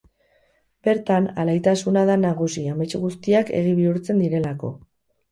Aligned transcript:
Bertan, 0.85 1.25
alaitasuna 1.41 2.05
da 2.09 2.15
nagusi 2.21 2.63
amets 2.71 2.87
guztiak 3.03 3.51
egi 3.59 3.75
bihurtzen 3.81 4.23
direlako. 4.23 4.71